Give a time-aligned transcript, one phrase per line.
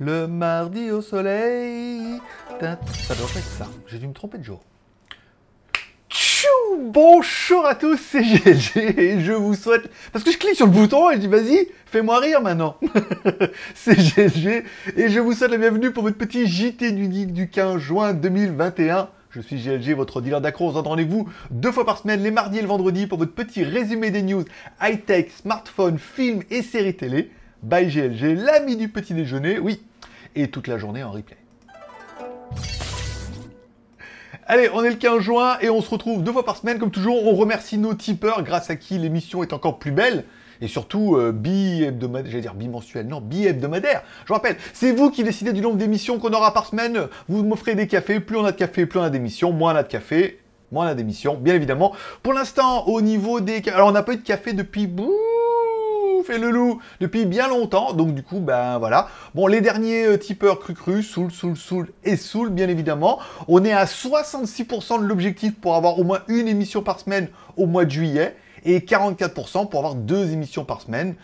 [0.00, 2.20] Le mardi au soleil.
[2.60, 3.66] Ça doit être ça.
[3.88, 4.62] J'ai dû me tromper de jour.
[6.80, 9.90] Bonjour à tous, c'est GLG et je vous souhaite...
[10.12, 12.76] Parce que je clique sur le bouton et je dis vas-y, fais-moi rire maintenant.
[13.74, 14.64] c'est GLG
[14.96, 18.14] et je vous souhaite la bienvenue pour votre petit JT du Geek du 15 juin
[18.14, 19.08] 2021.
[19.30, 20.68] Je suis GLG, votre dealer d'accro.
[20.68, 23.64] On se rendez-vous deux fois par semaine, les mardis et le vendredi, pour votre petit
[23.64, 24.44] résumé des news
[24.80, 27.30] high-tech, smartphones, films et séries télé.
[27.62, 29.82] By GLG, l'ami du petit déjeuner, oui,
[30.36, 31.36] et toute la journée en replay.
[34.46, 36.78] Allez, on est le 15 juin et on se retrouve deux fois par semaine.
[36.78, 40.24] Comme toujours, on remercie nos tipeurs grâce à qui l'émission est encore plus belle.
[40.60, 44.02] Et surtout, euh, bi-hebdomadaire, j'allais dire bimensuel, non, bi-hebdomadaire.
[44.26, 47.08] Je rappelle, c'est vous qui décidez du nombre d'émissions qu'on aura par semaine.
[47.28, 48.20] Vous m'offrez des cafés.
[48.20, 49.52] Plus on a de café, plus on a d'émissions.
[49.52, 50.40] Moins on a de café,
[50.72, 51.92] moins on a d'émissions, bien évidemment.
[52.22, 53.62] Pour l'instant, au niveau des...
[53.68, 54.86] Alors, on n'a pas eu de café depuis...
[54.86, 55.12] Bouh,
[56.22, 59.08] fait le loup depuis bien longtemps, donc du coup, ben voilà.
[59.34, 63.18] Bon, les derniers euh, tipeurs cru cru, soul, soul, soul et soul, bien évidemment.
[63.48, 67.66] On est à 66% de l'objectif pour avoir au moins une émission par semaine au
[67.66, 71.14] mois de juillet et 44% pour avoir deux émissions par semaine.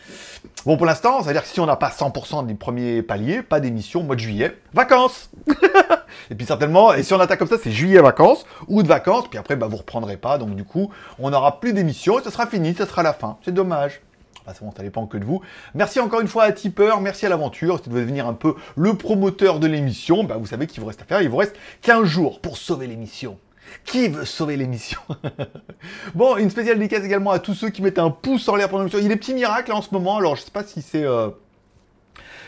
[0.65, 3.43] Bon, pour l'instant, ça veut dire que si on n'a pas 100% des premiers paliers,
[3.43, 5.31] pas d'émission au mois de juillet, vacances
[6.31, 9.39] Et puis certainement, et si on attaque comme ça, c'est juillet vacances, août vacances, puis
[9.39, 12.47] après, bah, vous reprendrez pas, donc du coup, on n'aura plus d'émissions, et ça sera
[12.47, 13.37] fini, ça sera la fin.
[13.45, 14.01] C'est dommage.
[14.47, 15.41] Enfin, c'est bon, ça dépend que de vous.
[15.75, 17.79] Merci encore une fois à Tipper, merci à l'aventure.
[17.79, 20.87] Si vous devez devenir un peu le promoteur de l'émission, bah, vous savez qu'il vous
[20.87, 21.23] reste à faire.
[21.23, 23.39] Il vous reste 15 jours pour sauver l'émission.
[23.87, 25.01] Qui veut sauver l'émission
[26.15, 28.83] Bon, une spéciale dédicace également à tous ceux qui mettent un pouce en l'air pendant
[28.83, 28.99] l'émission.
[28.99, 31.05] Il y a des petits miracles en ce moment, alors je sais pas si c'est...
[31.05, 31.31] euh,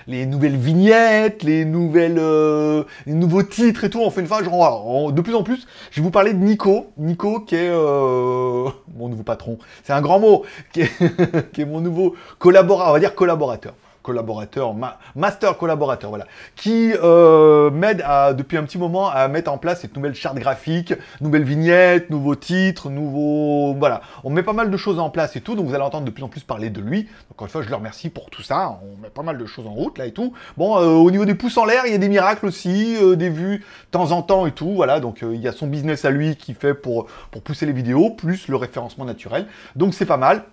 [0.06, 4.00] les nouvelles vignettes, les nouvelles, euh, les nouveaux titres et tout.
[4.00, 6.92] On fait une fois, genre, de plus en plus, je vais vous parler de Nico.
[6.96, 9.58] Nico qui est euh, mon nouveau patron.
[9.84, 10.44] C'est un grand mot.
[10.72, 10.90] Qui est,
[11.52, 13.74] qui est mon nouveau collaborateur, on va dire collaborateur.
[14.06, 16.26] Collaborateur, ma- master collaborateur, voilà.
[16.54, 18.04] Qui euh, m'aide
[18.38, 22.36] depuis un petit moment à mettre en place cette nouvelle charte graphique, nouvelles vignettes, nouveaux
[22.36, 23.74] titres, nouveaux...
[23.74, 24.02] Voilà.
[24.22, 26.12] On met pas mal de choses en place et tout, donc vous allez entendre de
[26.12, 27.08] plus en plus parler de lui.
[27.32, 28.78] Encore une fois, je le remercie pour tout ça.
[28.80, 30.32] On met pas mal de choses en route là et tout.
[30.56, 33.16] Bon, euh, au niveau des pouces en l'air, il y a des miracles aussi, euh,
[33.16, 34.70] des vues de temps en temps et tout.
[34.70, 37.66] Voilà, donc euh, il y a son business à lui qui fait pour, pour pousser
[37.66, 39.46] les vidéos, plus le référencement naturel.
[39.74, 40.44] Donc c'est pas mal.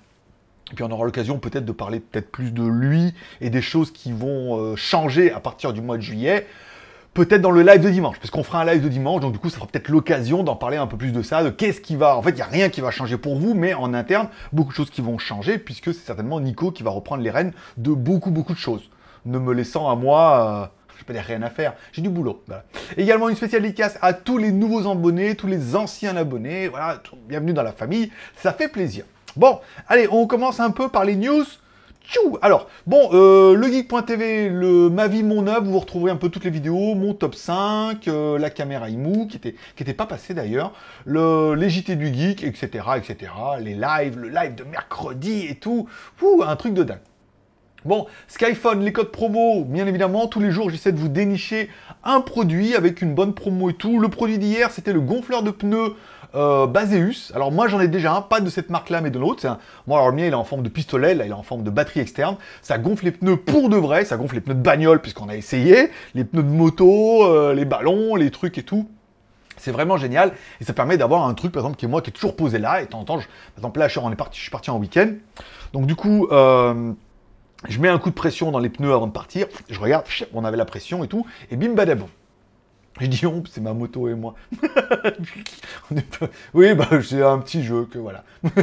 [0.72, 3.91] Et puis on aura l'occasion peut-être de parler peut-être plus de lui et des choses
[3.91, 6.47] qui vont euh, changer à partir du mois de juillet.
[7.13, 9.38] Peut-être dans le live de dimanche, parce qu'on fera un live de dimanche, donc du
[9.38, 11.96] coup ça sera peut-être l'occasion d'en parler un peu plus de ça, de qu'est-ce qui
[11.96, 12.18] va...
[12.18, 14.72] En fait, il n'y a rien qui va changer pour vous, mais en interne, beaucoup
[14.72, 17.91] de choses qui vont changer, puisque c'est certainement Nico qui va reprendre les rênes de
[17.91, 18.90] beaucoup, beaucoup de choses.
[19.25, 20.63] Ne me laissant à moi...
[20.63, 22.41] euh, je peux dire rien à faire, j'ai du boulot.
[22.96, 27.52] Également une spéciale dédicace à tous les nouveaux abonnés, tous les anciens abonnés, voilà, bienvenue
[27.52, 29.03] dans la famille, ça fait plaisir.
[29.35, 31.44] Bon, allez, on commence un peu par les news.
[32.05, 36.44] Tchou Alors, bon, euh, legeek.tv, le ma vie, mon œuvre, vous retrouverez un peu toutes
[36.44, 40.73] les vidéos, mon top 5, euh, la caméra IMU, qui était, pas passé d'ailleurs,
[41.05, 45.88] le, les JT du geek, etc., etc., les lives, le live de mercredi et tout,
[46.45, 46.99] un truc de dingue.
[47.85, 51.69] Bon, Skyphone, les codes promo, bien évidemment, tous les jours j'essaie de vous dénicher
[52.05, 53.99] un produit avec une bonne promo et tout.
[53.99, 55.95] Le produit d'hier, c'était le gonfleur de pneus
[56.35, 57.31] euh, Baseus.
[57.35, 59.45] Alors moi j'en ai déjà un, pas de cette marque-là, mais de l'autre.
[59.45, 59.57] Un-
[59.88, 61.63] Moi alors le mien il est en forme de pistolet, là il est en forme
[61.63, 62.38] de batterie externe.
[62.61, 65.35] Ça gonfle les pneus pour de vrai, ça gonfle les pneus de bagnole puisqu'on a
[65.35, 68.88] essayé, les pneus de moto, euh, les ballons, les trucs et tout.
[69.57, 72.09] C'est vraiment génial et ça permet d'avoir un truc par exemple qui est moi qui
[72.09, 73.99] est toujours posé là et de temps je- par exemple là je
[74.33, 75.11] suis, parti, en week-end.
[75.73, 76.91] Donc du coup, euh,
[77.69, 80.43] je mets un coup de pression dans les pneus avant de partir, je regarde, on
[80.43, 82.07] avait la pression et tout, et bim badabom.
[82.99, 84.35] Je dis on, c'est ma moto et moi.
[86.53, 88.23] Oui, bah c'est un petit jeu que voilà.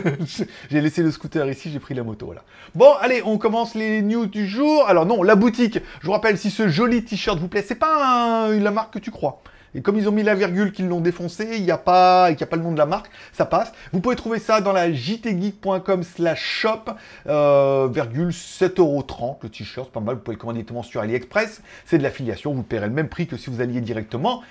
[0.71, 2.43] j'ai laissé le scooter ici, j'ai pris la moto, voilà.
[2.75, 4.87] Bon, allez, on commence les news du jour.
[4.89, 8.49] Alors non, la boutique, je vous rappelle, si ce joli t-shirt vous plaît, c'est pas
[8.49, 9.43] la marque que tu crois.
[9.75, 12.41] Et comme ils ont mis la virgule qu'ils l'ont défoncé, il n'y a pas, il
[12.41, 13.73] y a pas le nom de la marque, ça passe.
[13.93, 16.91] Vous pouvez trouver ça dans la jtgeek.com slash shop,
[17.29, 21.99] euh, virgule 7,30€ le t-shirt, pas mal, vous pouvez le commander directement sur AliExpress, c'est
[21.99, 24.43] de l'affiliation, vous paierez le même prix que si vous alliez directement,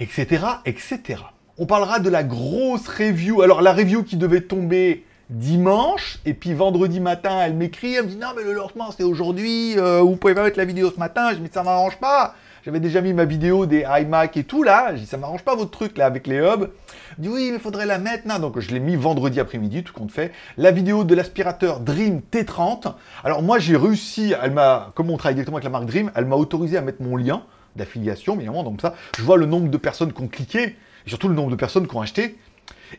[0.00, 1.22] etc., etc.
[1.56, 6.54] On parlera de la grosse review, alors la review qui devait tomber dimanche, et puis
[6.54, 10.16] vendredi matin, elle m'écrit, elle me dit non mais le lancement c'est aujourd'hui, euh, vous
[10.16, 12.34] pouvez pas mettre la vidéo ce matin, je dis mais ça m'arrange pas,
[12.64, 15.54] j'avais déjà mis ma vidéo des iMac et tout là, je dis ça m'arrange pas
[15.54, 16.70] votre truc là avec les hubs,
[17.16, 19.92] elle dit oui mais faudrait la mettre, non, donc je l'ai mis vendredi après-midi, tout
[19.92, 22.94] compte fait, la vidéo de l'aspirateur Dream T30,
[23.24, 26.24] alors moi j'ai réussi, elle m'a, comme on travaille directement avec la marque Dream, elle
[26.24, 27.42] m'a autorisé à mettre mon lien
[27.76, 30.76] d'affiliation, évidemment, donc ça, je vois le nombre de personnes qui ont cliqué,
[31.06, 32.36] et surtout le nombre de personnes qui ont acheté,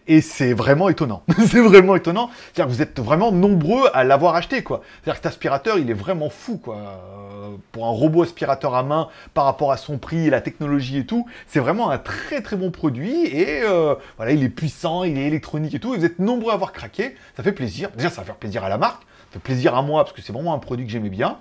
[0.08, 1.24] Et c'est vraiment étonnant.
[1.48, 2.30] c'est vraiment étonnant.
[2.54, 4.82] C'est-à-dire que vous êtes vraiment nombreux à l'avoir acheté, quoi.
[4.84, 6.76] C'est-à-dire que cet aspirateur, il est vraiment fou, quoi.
[6.76, 11.06] Euh, pour un robot aspirateur à main, par rapport à son prix, la technologie et
[11.06, 13.26] tout, c'est vraiment un très très bon produit.
[13.28, 15.94] Et euh, voilà, il est puissant, il est électronique et tout.
[15.94, 17.16] Et vous êtes nombreux à avoir craqué.
[17.36, 17.90] Ça fait plaisir.
[17.96, 19.04] Déjà, ça va faire plaisir à la marque.
[19.30, 21.38] Ça fait plaisir à moi, parce que c'est vraiment un produit que j'aimais bien.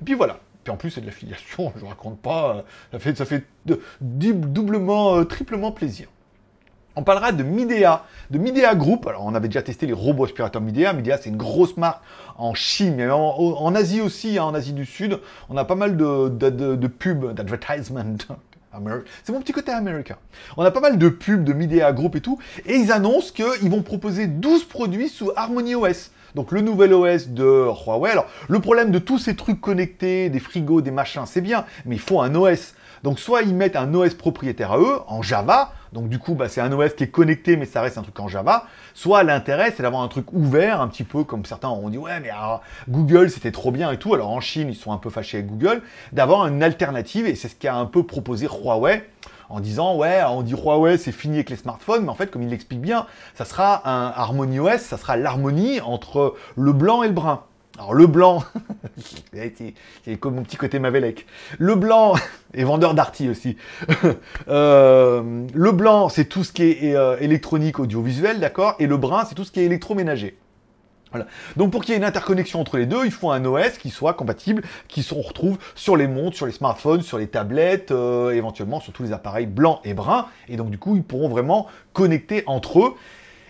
[0.00, 0.38] Et puis voilà.
[0.64, 2.64] Puis en plus, c'est de l'affiliation, je raconte pas.
[2.90, 3.44] Ça fait, ça fait
[4.00, 6.08] doublement, euh, triplement plaisir.
[6.98, 9.06] On parlera de Midea, de Midea Group.
[9.06, 10.94] Alors, on avait déjà testé les robots aspirateurs Midea.
[10.94, 12.02] Midea, c'est une grosse marque
[12.38, 15.20] en Chine, mais en, Asie aussi, hein, en Asie du Sud.
[15.50, 18.00] On a pas mal de, pubs, d'advertisement.
[19.24, 20.16] C'est mon petit côté américain.
[20.56, 22.38] On a pas mal de pubs de Midea Group et tout.
[22.66, 26.10] Et ils annoncent qu'ils vont proposer 12 produits sous Harmony OS.
[26.34, 28.10] Donc le nouvel OS de Huawei.
[28.10, 31.94] Alors le problème de tous ces trucs connectés, des frigos, des machins, c'est bien, mais
[31.94, 32.74] il faut un OS.
[33.06, 36.48] Donc soit ils mettent un OS propriétaire à eux, en Java, donc du coup bah,
[36.48, 39.72] c'est un OS qui est connecté mais ça reste un truc en Java, soit l'intérêt
[39.76, 42.30] c'est d'avoir un truc ouvert, un petit peu comme certains ont dit ouais mais
[42.88, 45.48] Google c'était trop bien et tout, alors en Chine ils sont un peu fâchés avec
[45.48, 49.08] Google, d'avoir une alternative et c'est ce qu'a un peu proposé Huawei
[49.50, 52.42] en disant ouais, on dit Huawei c'est fini avec les smartphones, mais en fait comme
[52.42, 53.06] il l'explique bien,
[53.36, 57.44] ça sera un Harmony OS, ça sera l'harmonie entre le blanc et le brun.
[57.78, 58.42] Alors le blanc,
[59.32, 61.26] c'est comme mon petit côté Mavelec.
[61.58, 62.14] Le blanc,
[62.54, 63.56] et vendeur d'arty aussi.
[64.48, 69.24] Euh, le blanc, c'est tout ce qui est euh, électronique, audiovisuel, d'accord Et le brun,
[69.24, 70.38] c'est tout ce qui est électroménager.
[71.10, 71.26] Voilà.
[71.56, 73.90] Donc pour qu'il y ait une interconnexion entre les deux, il faut un OS qui
[73.90, 78.30] soit compatible, qui se retrouve sur les montres, sur les smartphones, sur les tablettes, euh,
[78.30, 80.26] éventuellement sur tous les appareils blancs et bruns.
[80.48, 82.94] Et donc du coup, ils pourront vraiment connecter entre eux.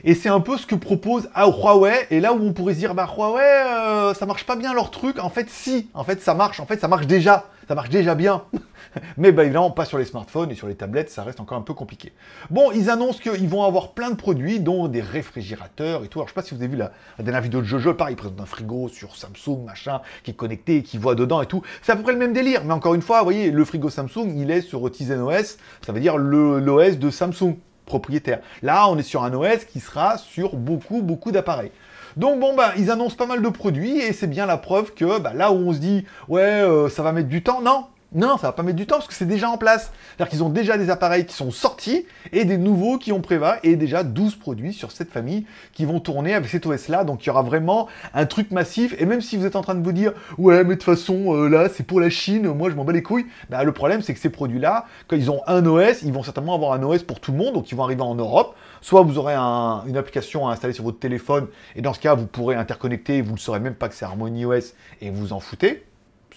[0.08, 2.06] Et c'est un peu ce que propose Huawei.
[2.12, 4.92] Et là où on pourrait se dire, bah Huawei, euh, ça marche pas bien leur
[4.92, 5.18] truc.
[5.18, 5.90] En fait, si.
[5.94, 6.60] En fait, ça marche.
[6.60, 7.46] En fait, ça marche déjà.
[7.66, 8.44] Ça marche déjà bien.
[9.16, 11.62] Mais bah, évidemment, pas sur les smartphones et sur les tablettes, ça reste encore un
[11.62, 12.12] peu compliqué.
[12.50, 16.20] Bon, ils annoncent qu'ils vont avoir plein de produits, dont des réfrigérateurs et tout.
[16.20, 18.16] Alors, je sais pas si vous avez vu la, dernière vidéo de Jojo, pareil, ils
[18.16, 21.62] présentent un frigo sur Samsung, machin, qui est connecté, qui voit dedans et tout.
[21.82, 22.62] C'est à peu près le même délire.
[22.64, 25.58] Mais encore une fois, vous voyez, le frigo Samsung, il est sur Tizen OS.
[25.84, 27.56] Ça veut dire l'OS de Samsung
[27.86, 28.40] propriétaire.
[28.62, 31.70] Là, on est sur un OS qui sera sur beaucoup, beaucoup d'appareils.
[32.16, 35.18] Donc bon, bah, ils annoncent pas mal de produits et c'est bien la preuve que
[35.18, 38.38] bah, là où on se dit, ouais, euh, ça va mettre du temps, non, non,
[38.38, 39.90] ça va pas mettre du temps parce que c'est déjà en place.
[40.16, 43.58] C'est-à-dire qu'ils ont déjà des appareils qui sont sortis et des nouveaux qui ont préva
[43.64, 47.02] et déjà 12 produits sur cette famille qui vont tourner avec cet OS-là.
[47.02, 48.94] Donc il y aura vraiment un truc massif.
[49.00, 51.34] Et même si vous êtes en train de vous dire, ouais, mais de toute façon,
[51.34, 53.26] euh, là, c'est pour la Chine, moi je m'en bats les couilles.
[53.50, 56.54] Bah, le problème, c'est que ces produits-là, quand ils ont un OS, ils vont certainement
[56.54, 57.54] avoir un OS pour tout le monde.
[57.54, 58.54] Donc ils vont arriver en Europe.
[58.82, 62.26] Soit vous aurez une application à installer sur votre téléphone et dans ce cas, vous
[62.26, 65.84] pourrez interconnecter, vous ne saurez même pas que c'est Harmony OS et vous en foutez.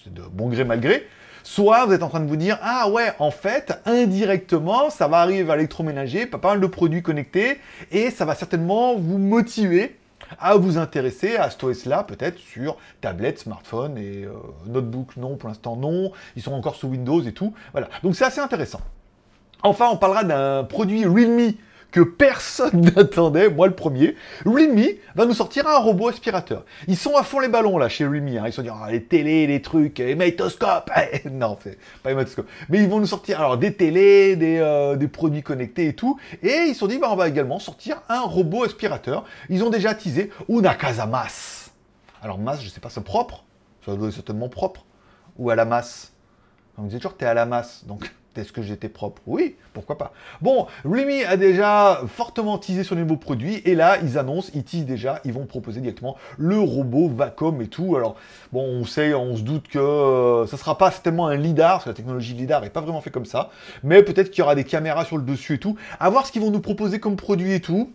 [0.02, 1.06] C'est de bon gré mal gré.
[1.42, 5.18] Soit vous êtes en train de vous dire, ah ouais, en fait, indirectement, ça va
[5.18, 7.58] arriver à l'électroménager, pas mal de produits connectés,
[7.90, 9.96] et ça va certainement vous motiver
[10.38, 14.32] à vous intéresser à ce OS-là, peut-être sur tablette, smartphone et euh,
[14.66, 17.52] notebook, non, pour l'instant non, ils sont encore sous Windows et tout.
[17.72, 18.80] Voilà, donc c'est assez intéressant.
[19.62, 21.52] Enfin, on parlera d'un produit Realme
[21.90, 24.16] que personne n'attendait, moi le premier.
[24.44, 24.84] Realme
[25.14, 26.64] va nous sortir un robot aspirateur.
[26.88, 28.28] Ils sont à fond les ballons là chez Realme.
[28.28, 28.44] Hein.
[28.46, 30.90] Ils sont dire ah, les télés, les trucs, les magnétoscopes.
[31.30, 32.48] non, c'est pas les magnétoscopes.
[32.68, 36.18] Mais ils vont nous sortir alors des télés, des, euh, produits connectés et tout.
[36.42, 39.24] Et ils sont dit bah, on va également sortir un robot aspirateur.
[39.48, 41.72] Ils ont déjà teasé una casa masse.
[42.22, 43.44] Alors masse, je sais pas, c'est propre.
[43.84, 44.84] Ça doit être certainement propre.
[45.38, 46.12] Ou à la masse.
[46.76, 47.84] On disait toujours t'es à la masse.
[47.86, 48.10] Donc?
[48.36, 49.20] Est-ce que j'étais propre?
[49.26, 50.12] Oui, pourquoi pas.
[50.40, 54.64] Bon, Remy a déjà fortement teasé sur les nouveaux produits, et là, ils annoncent, ils
[54.64, 57.96] teasent déjà, ils vont proposer directement le robot Vacom et tout.
[57.96, 58.16] Alors,
[58.52, 61.84] bon, on sait, on se doute que euh, ça sera pas tellement un LIDAR, parce
[61.84, 63.50] que la technologie LIDAR n'est pas vraiment fait comme ça,
[63.82, 65.76] mais peut-être qu'il y aura des caméras sur le dessus et tout.
[65.98, 67.90] À voir ce qu'ils vont nous proposer comme produit et tout.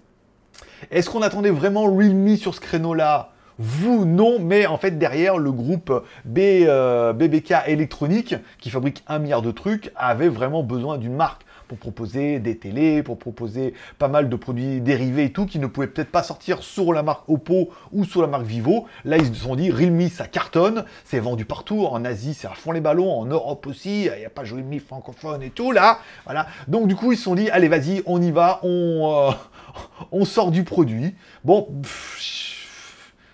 [0.92, 3.32] Est-ce qu'on attendait vraiment Realme sur ce créneau-là?
[3.57, 9.19] Vous, non, mais en fait, derrière, le groupe B, euh, BBK Électronique, qui fabrique un
[9.19, 14.07] milliard de trucs, avait vraiment besoin d'une marque pour proposer des télés, pour proposer pas
[14.07, 17.27] mal de produits dérivés et tout, qui ne pouvaient peut-être pas sortir sur la marque
[17.27, 18.85] Oppo ou sur la marque Vivo.
[19.03, 22.51] Là, ils se sont dit, Realme, ça cartonne, c'est vendu partout, en Asie, c'est à
[22.51, 26.00] fond les ballons, en Europe aussi, il n'y a pas Realme francophone et tout, là,
[26.25, 26.47] voilà.
[26.67, 29.31] Donc, du coup, ils se sont dit, allez, vas-y, on y va, on, euh,
[30.12, 31.15] on sort du produit.
[31.43, 31.67] Bon,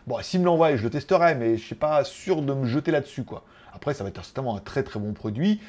[0.08, 2.91] Bon, s'il me l'envoie, je le testerai, mais je suis pas sûr de me jeter
[2.91, 3.43] là-dessus, quoi.
[3.74, 5.62] Après, ça va être certainement un très très bon produit.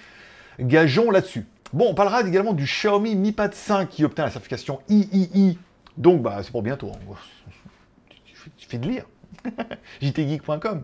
[0.59, 1.47] Gageons là-dessus.
[1.73, 5.59] Bon, on parlera également du Xiaomi Mi Pad 5 qui obtient la certification III.
[5.97, 6.91] Donc, bah, c'est pour bientôt.
[6.93, 7.15] Hein.
[8.29, 9.07] Il suffit de lire.
[10.03, 10.83] jtgeek.com.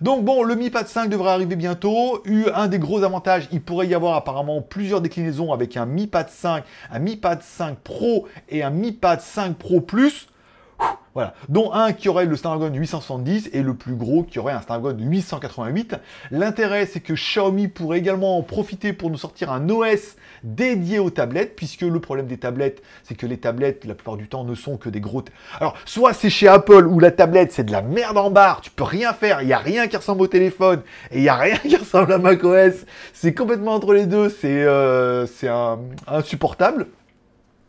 [0.00, 2.22] Donc bon, le Mi Pad 5 devrait arriver bientôt.
[2.54, 6.28] Un des gros avantages, il pourrait y avoir apparemment plusieurs déclinaisons avec un Mi Pad
[6.28, 10.28] 5, un Mi Pad 5 Pro et un Mi Pad 5 Pro Plus.
[11.14, 11.34] Voilà.
[11.48, 14.96] Dont un qui aurait le Snapdragon 870 et le plus gros qui aurait un Snapdragon
[14.96, 15.96] 888.
[16.30, 21.10] L'intérêt, c'est que Xiaomi pourrait également en profiter pour nous sortir un OS dédié aux
[21.10, 24.54] tablettes, puisque le problème des tablettes, c'est que les tablettes, la plupart du temps, ne
[24.54, 25.24] sont que des gros...
[25.58, 28.70] Alors, soit c'est chez Apple, où la tablette, c'est de la merde en barre, tu
[28.70, 31.34] peux rien faire, il n'y a rien qui ressemble au téléphone, et il n'y a
[31.34, 35.26] rien qui ressemble à macOS, c'est complètement entre les deux, c'est euh,
[36.06, 36.86] insupportable.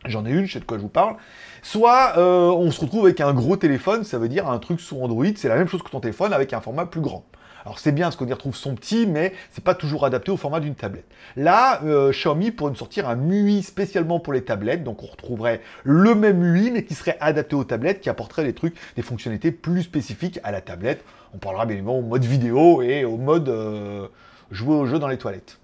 [0.06, 1.16] J'en ai une, je sais de quoi je vous parle.
[1.62, 5.00] Soit euh, on se retrouve avec un gros téléphone, ça veut dire un truc sous
[5.00, 7.24] Android, c'est la même chose que ton téléphone avec un format plus grand.
[7.64, 10.36] Alors c'est bien parce qu'on y retrouve son petit, mais c'est pas toujours adapté au
[10.36, 11.04] format d'une tablette.
[11.36, 15.60] Là, euh, Xiaomi pourrait nous sortir un MUI spécialement pour les tablettes, donc on retrouverait
[15.84, 19.52] le même MUI, mais qui serait adapté aux tablettes, qui apporterait des trucs, des fonctionnalités
[19.52, 21.04] plus spécifiques à la tablette.
[21.34, 24.08] On parlera bien évidemment au mode vidéo et au mode euh,
[24.50, 25.58] jouer au jeu dans les toilettes.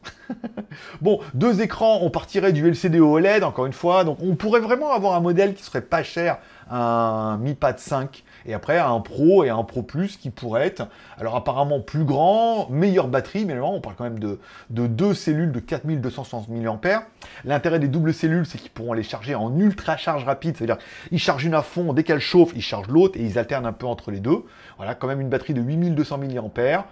[1.00, 4.60] bon, deux écrans, on partirait du LCD au OLED, encore une fois, donc on pourrait
[4.60, 6.38] vraiment avoir un modèle qui serait pas cher,
[6.70, 10.88] un Mi Pad 5, et après un Pro et un Pro Plus qui pourrait être,
[11.18, 14.38] alors apparemment plus grand, meilleure batterie, mais on parle quand même de,
[14.70, 17.04] de deux cellules de 4260 mAh.
[17.44, 20.78] L'intérêt des doubles cellules, c'est qu'ils pourront les charger en ultra charge rapide, c'est-à-dire
[21.10, 23.72] ils chargent une à fond, dès qu'elle chauffe, ils chargent l'autre, et ils alternent un
[23.72, 24.44] peu entre les deux.
[24.76, 26.86] Voilà, quand même une batterie de 8200 mAh.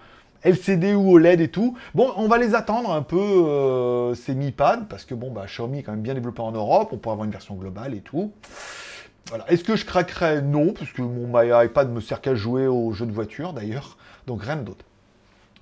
[0.44, 1.76] LCD ou OLED et tout.
[1.94, 5.44] Bon, on va les attendre un peu, euh, ces Mi Pad, parce que bon, bah,
[5.46, 8.00] Xiaomi est quand même bien développé en Europe, on pourrait avoir une version globale et
[8.00, 8.32] tout.
[9.28, 9.50] Voilà.
[9.50, 10.42] Est-ce que je craquerais?
[10.42, 13.96] Non, puisque mon iPad me sert qu'à jouer aux jeux de voiture d'ailleurs,
[14.26, 14.84] donc rien d'autre.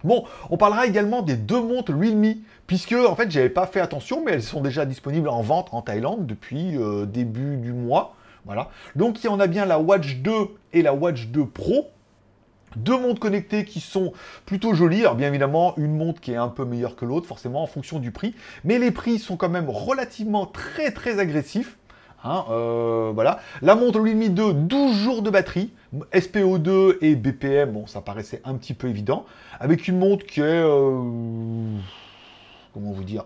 [0.04, 2.34] Bon, on parlera également des deux montres Realme,
[2.66, 5.80] puisque en fait j'avais pas fait attention, mais elles sont déjà disponibles en vente en
[5.80, 8.16] Thaïlande depuis euh, début du mois.
[8.44, 8.70] Voilà.
[8.96, 10.32] Donc on a bien la Watch 2
[10.72, 11.91] et la Watch 2 Pro,
[12.76, 14.12] deux montres connectées qui sont
[14.46, 15.00] plutôt jolies.
[15.00, 17.98] Alors bien évidemment, une montre qui est un peu meilleure que l'autre, forcément en fonction
[17.98, 18.34] du prix.
[18.64, 21.76] Mais les prix sont quand même relativement très très agressifs.
[22.24, 23.40] Hein, euh, voilà.
[23.62, 25.72] La montre Realme 2, 12 jours de batterie.
[26.12, 29.26] SPO2 et BPM, bon, ça paraissait un petit peu évident.
[29.60, 30.44] Avec une montre qui est...
[30.44, 31.00] Euh,
[32.72, 33.24] comment vous dire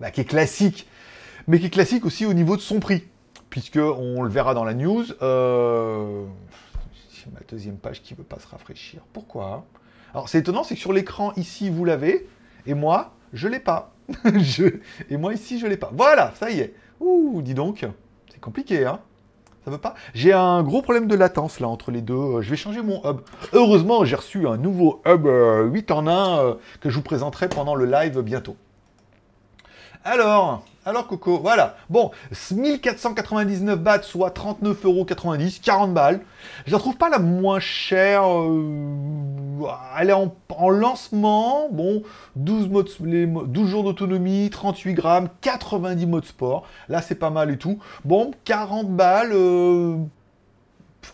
[0.00, 0.86] bah, Qui est classique.
[1.48, 3.04] Mais qui est classique aussi au niveau de son prix.
[3.50, 5.04] Puisque, on le verra dans la news...
[5.22, 6.24] Euh,
[7.32, 9.02] ma deuxième page qui ne veut pas se rafraîchir.
[9.12, 9.64] Pourquoi?
[10.12, 12.28] Alors c'est étonnant, c'est que sur l'écran ici vous l'avez,
[12.66, 13.92] et moi je l'ai pas.
[15.10, 15.90] Et moi ici je l'ai pas.
[15.92, 16.74] Voilà, ça y est.
[17.00, 17.84] Ouh, dis donc,
[18.32, 19.00] c'est compliqué, hein
[19.66, 22.40] ça veut pas J'ai un gros problème de latence là entre les deux.
[22.40, 23.22] Je vais changer mon hub.
[23.52, 27.48] Heureusement, j'ai reçu un nouveau hub 8 euh, en 1 euh, que je vous présenterai
[27.48, 28.56] pendant le live bientôt.
[30.08, 31.74] Alors, alors Coco, voilà.
[31.90, 32.12] Bon,
[32.52, 36.20] 1499 bahts, soit 39,90€, 40 balles.
[36.64, 38.22] Je la trouve pas la moins chère.
[38.24, 39.66] Euh,
[39.98, 41.68] elle est en, lancement.
[41.72, 42.04] Bon,
[42.36, 46.68] 12, modes, les, 12 jours d'autonomie, 38 grammes, 90 modes sport.
[46.88, 47.80] Là, c'est pas mal et tout.
[48.04, 49.32] Bon, 40 balles.
[49.32, 49.96] Euh,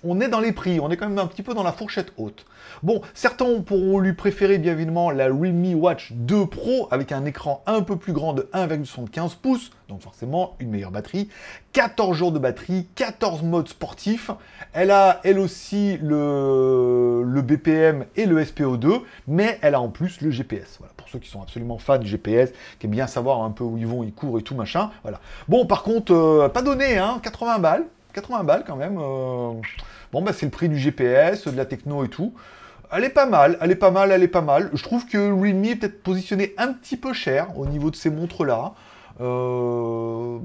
[0.04, 2.12] on est dans les prix, on est quand même un petit peu dans la fourchette
[2.16, 2.44] haute.
[2.82, 7.62] Bon, certains pourront lui préférer bien évidemment la Realme Watch 2 Pro avec un écran
[7.66, 11.28] un peu plus grand de 1,75 pouces, donc forcément une meilleure batterie,
[11.72, 14.30] 14 jours de batterie, 14 modes sportifs.
[14.72, 20.30] Elle a elle aussi le, BPM et le SPO2, mais elle a en plus le
[20.30, 20.76] GPS.
[20.78, 23.64] Voilà, pour ceux qui sont absolument fans du GPS, qui aiment bien savoir un peu
[23.64, 24.90] où ils vont, ils courent et tout machin.
[25.02, 25.20] Voilà.
[25.48, 27.84] Bon, par contre, euh, pas donné, hein, 80 balles.
[28.12, 28.98] 80 balles quand même.
[28.98, 29.52] Euh.
[30.12, 32.34] Bon, bah c'est le prix du GPS, de la techno et tout.
[32.92, 34.70] Elle est pas mal, elle est pas mal, elle est pas mal.
[34.74, 38.10] Je trouve que Realme est peut-être positionné un petit peu cher au niveau de ces
[38.10, 38.74] montres-là.
[39.20, 40.38] Euh,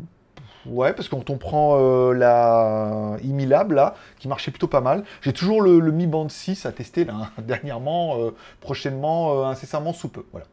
[0.70, 5.04] Ouais, parce que quand on prend euh, la Imilab, là, qui marchait plutôt pas mal,
[5.22, 10.10] j'ai toujours le, Mi Band 6 à tester, là, dernièrement, euh, prochainement, euh, incessamment sous
[10.10, 10.24] peu.
[10.32, 10.46] Voilà.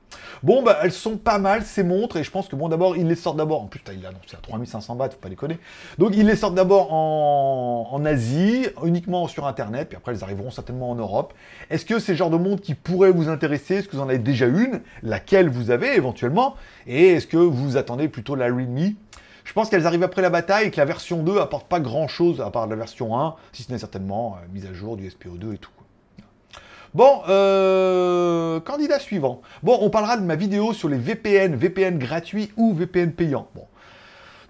[0.43, 3.09] Bon, bah, elles sont pas mal, ces montres, et je pense que, bon, d'abord, ils
[3.09, 5.59] les sortent d'abord, en plus, il l'a annoncé à 3500 bahts, faut pas déconner.
[5.99, 10.91] Donc, ils les sortent d'abord en, Asie, uniquement sur Internet, puis après, elles arriveront certainement
[10.91, 11.33] en Europe.
[11.71, 14.09] Est-ce que c'est le genre de montre qui pourrait vous intéresser Est-ce que vous en
[14.11, 14.83] avez déjà une?
[15.03, 16.55] Laquelle vous avez, éventuellement?
[16.87, 18.95] Et est-ce que vous attendez plutôt la Realme
[19.45, 22.09] je pense qu'elles arrivent après la bataille et que la version 2 apporte pas grand
[22.09, 25.09] chose à part la version 1, si ce n'est certainement euh, mise à jour du
[25.09, 25.71] SPO2 et tout.
[26.95, 29.43] Bon, euh, candidat suivant.
[29.63, 33.49] Bon, on parlera de ma vidéo sur les VPN, VPN gratuits ou VPN payants.
[33.55, 33.67] Bon.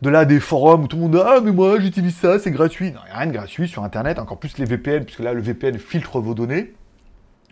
[0.02, 2.90] De là, des forums où tout le monde Ah, mais moi, j'utilise ça, c'est gratuit.
[2.90, 5.40] Non, n'y a rien de gratuit sur Internet, encore plus les VPN, puisque là, le
[5.40, 6.74] VPN filtre vos données.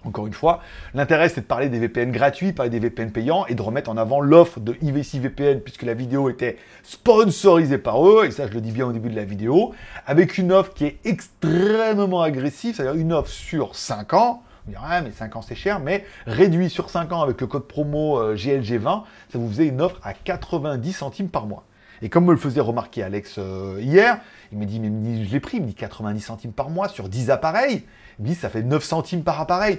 [0.05, 0.61] Encore une fois,
[0.95, 3.97] l'intérêt c'est de parler des VPN gratuits, parler des VPN payants et de remettre en
[3.97, 8.53] avant l'offre de IVC VPN puisque la vidéo était sponsorisée par eux, et ça je
[8.53, 9.73] le dis bien au début de la vidéo,
[10.07, 14.83] avec une offre qui est extrêmement agressive, c'est-à-dire une offre sur 5 ans, on dirait,
[14.85, 18.19] ah, mais 5 ans c'est cher, mais réduit sur 5 ans avec le code promo
[18.19, 21.65] euh, GLG20, ça vous faisait une offre à 90 centimes par mois.
[22.03, 24.19] Et comme me le faisait remarquer Alex euh, hier,
[24.51, 27.09] il m'a dit, mais je l'ai pris, il me dit 90 centimes par mois sur
[27.09, 27.85] 10 appareils.
[28.19, 29.79] Il me dit, ça fait 9 centimes par appareil.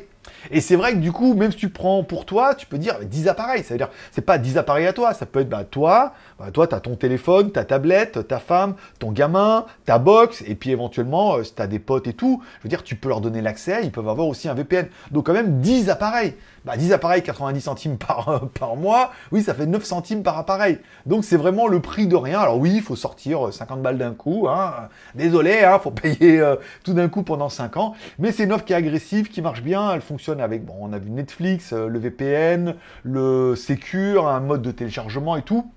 [0.51, 3.00] Et c'est vrai que du coup, même si tu prends pour toi, tu peux dire
[3.01, 3.63] 10 appareils.
[3.63, 6.51] Ça veut dire, c'est pas 10 appareils à toi, ça peut être bah, toi, bah,
[6.51, 10.72] toi, tu as ton téléphone, ta tablette, ta femme, ton gamin, ta box, et puis
[10.72, 13.22] éventuellement, euh, si tu as des potes et tout, je veux dire, tu peux leur
[13.22, 14.88] donner l'accès, ils peuvent avoir aussi un VPN.
[15.12, 16.36] Donc quand même 10 appareils.
[16.65, 20.80] Bah, 10 appareils, 90 centimes par, par mois, oui, ça fait 9 centimes par appareil.
[21.06, 22.39] Donc c'est vraiment le prix de rien.
[22.39, 24.48] Alors oui, il faut sortir 50 euh, balles d'un coup.
[24.48, 24.74] Hein.
[25.13, 27.96] Désolé, hein, faut payer euh, tout d'un coup pendant 5 ans.
[28.18, 30.93] Mais c'est une offre qui est agressive, qui marche bien, elle fonctionne avec, bon, on
[30.93, 35.72] a vu Netflix, euh, le VPN, le Secure, un mode de téléchargement et tout.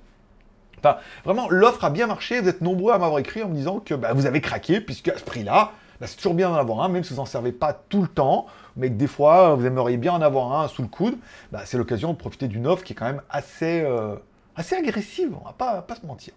[0.78, 2.38] Enfin, vraiment, l'offre a bien marché.
[2.38, 5.09] Vous êtes nombreux à m'avoir écrit en me disant que bah, vous avez craqué, puisque
[5.09, 7.52] à ce prix-là, bah, c'est toujours bien d'en avoir un, même si vous n'en servez
[7.52, 8.45] pas tout le temps,
[8.76, 11.16] mais que des fois, vous aimeriez bien en avoir un sous le coude.
[11.50, 14.16] Bah, c'est l'occasion de profiter d'une offre qui est quand même assez, euh,
[14.55, 16.35] assez agressive, on va pas, pas se mentir.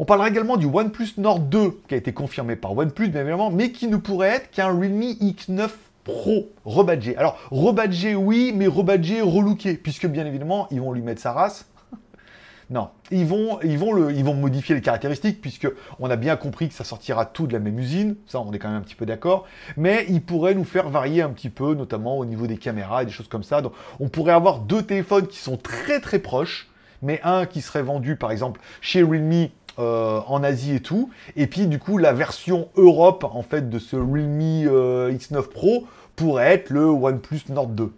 [0.00, 3.52] On parlera également du OnePlus Nord 2, qui a été confirmé par OnePlus, bien évidemment,
[3.52, 5.70] mais qui ne pourrait être qu'un Realme X9
[6.08, 7.16] Pro rebadgé.
[7.18, 11.68] Alors, rebadgé, oui, mais rebadgé, relooké, puisque bien évidemment, ils vont lui mettre sa race.
[12.70, 15.68] non, ils vont, ils, vont le, ils vont modifier les caractéristiques, puisque
[16.00, 18.58] on a bien compris que ça sortira tout de la même usine, ça on est
[18.58, 19.46] quand même un petit peu d'accord,
[19.76, 23.06] mais ils pourraient nous faire varier un petit peu, notamment au niveau des caméras et
[23.06, 23.60] des choses comme ça.
[23.60, 26.70] Donc, on pourrait avoir deux téléphones qui sont très très proches,
[27.02, 31.10] mais un qui serait vendu par exemple chez Realme euh, en Asie et tout.
[31.36, 35.86] Et puis du coup, la version Europe en fait de ce Realme euh, X9 Pro
[36.16, 37.92] pourrait être le OnePlus Nord 2.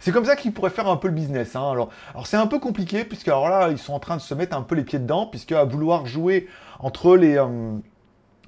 [0.00, 1.56] C'est comme ça qu'ils pourraient faire un peu le business.
[1.56, 1.70] Hein.
[1.70, 4.34] Alors, alors c'est un peu compliqué puisque alors là, ils sont en train de se
[4.34, 6.48] mettre un peu les pieds dedans puisque à vouloir jouer
[6.80, 7.46] entre les euh,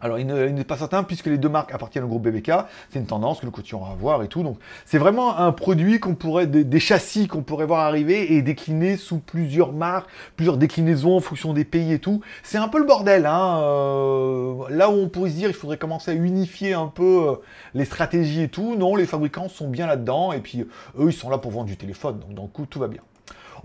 [0.00, 2.52] alors, il n'est pas certain puisque les deux marques appartiennent au groupe BBK.
[2.90, 4.42] C'est une tendance que nous continuerons à voir et tout.
[4.42, 8.98] Donc, c'est vraiment un produit qu'on pourrait, des, châssis qu'on pourrait voir arriver et décliner
[8.98, 12.20] sous plusieurs marques, plusieurs déclinaisons en fonction des pays et tout.
[12.42, 13.24] C'est un peu le bordel.
[13.24, 13.60] Hein.
[13.62, 17.34] Euh, là où on pourrait se dire, il faudrait commencer à unifier un peu euh,
[17.72, 18.76] les stratégies et tout.
[18.76, 20.66] Non, les fabricants sont bien là-dedans et puis
[20.98, 22.18] eux, ils sont là pour vendre du téléphone.
[22.18, 23.00] Donc, dans coup, tout va bien.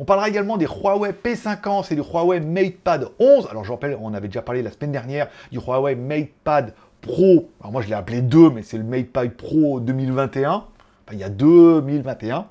[0.02, 3.48] On parlera également des Huawei P50 et du Huawei MatePad 11.
[3.52, 7.50] Alors je rappelle, on avait déjà parlé la semaine dernière du Huawei MatePad Pro.
[7.60, 10.52] Alors moi je l'ai appelé 2, mais c'est le MatePad Pro 2021.
[10.52, 10.64] Enfin,
[11.12, 12.48] il y a 2021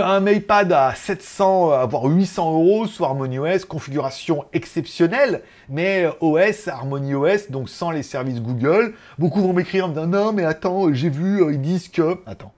[0.00, 7.68] un MatePad à 700, voire 800 euros sous HarmonyOS, configuration exceptionnelle, mais OS, HarmonyOS, donc
[7.68, 8.94] sans les services Google.
[9.18, 12.18] Beaucoup vont m'écrire en me disant non mais attends, j'ai vu, euh, ils disent que...
[12.26, 12.52] Attends.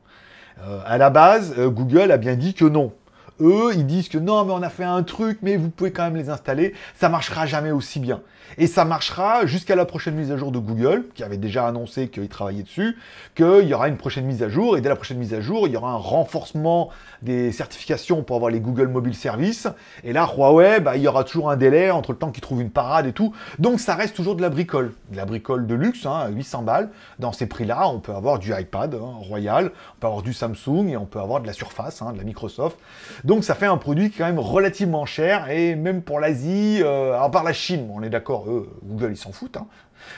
[0.63, 2.93] Euh, à la base, euh, Google a bien dit que non.
[3.41, 6.05] Eux, ils disent que non, mais on a fait un truc, mais vous pouvez quand
[6.05, 6.75] même les installer.
[6.95, 8.23] Ça marchera jamais aussi bien.
[8.59, 12.09] Et ça marchera jusqu'à la prochaine mise à jour de Google, qui avait déjà annoncé
[12.09, 12.97] qu'il travaillait dessus,
[13.35, 14.77] qu'il y aura une prochaine mise à jour.
[14.77, 16.91] Et dès la prochaine mise à jour, il y aura un renforcement
[17.23, 19.69] des certifications pour avoir les Google Mobile Service.
[20.05, 22.63] Et là, Huawei, bah, il y aura toujours un délai entre le temps qu'ils trouvent
[22.63, 23.35] une parade et tout.
[23.59, 24.95] Donc ça reste toujours de la bricole.
[25.11, 26.91] De la bricole de luxe, hein, 800 balles.
[27.19, 30.89] Dans ces prix-là, on peut avoir du iPad hein, Royal, on peut avoir du Samsung
[30.89, 32.79] et on peut avoir de la Surface, hein, de la Microsoft.
[33.27, 35.51] Donc ça fait un produit qui est quand même relativement cher.
[35.51, 38.47] Et même pour l'Asie, euh, à part la Chine, on est d'accord,
[38.85, 39.59] Google, ils s'en foutent.
[39.59, 39.67] Hein.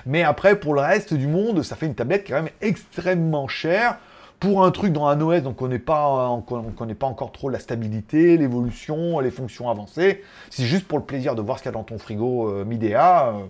[0.06, 2.52] Mais après, pour le reste du monde, ça fait une tablette qui est quand même
[2.60, 3.98] extrêmement chère
[4.40, 7.48] pour un truc dans un OS, donc on n'est pas, on, connaît pas encore trop
[7.48, 10.22] la stabilité, l'évolution, les fonctions avancées.
[10.50, 12.64] C'est juste pour le plaisir de voir ce qu'il y a dans ton frigo euh,
[12.64, 13.28] Midea.
[13.28, 13.46] Euh,